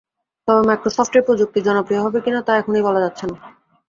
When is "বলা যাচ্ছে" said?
2.87-3.23